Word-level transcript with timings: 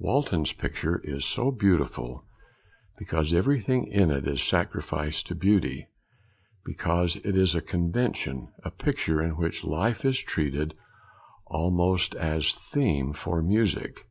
Walton's 0.00 0.52
picture 0.52 1.00
is 1.04 1.24
so 1.24 1.52
beautiful 1.52 2.26
because 2.98 3.32
everything 3.32 3.86
in 3.86 4.10
it 4.10 4.26
is 4.26 4.42
sacrificed 4.42 5.28
to 5.28 5.36
beauty; 5.36 5.86
because 6.64 7.14
it 7.14 7.36
is 7.36 7.54
a 7.54 7.60
convention, 7.62 8.48
a 8.64 8.72
picture 8.72 9.22
in 9.22 9.36
which 9.36 9.62
life 9.62 10.04
is 10.04 10.18
treated 10.20 10.74
almost 11.46 12.16
as 12.16 12.54
theme 12.54 13.12
for 13.12 13.40
music. 13.40 14.04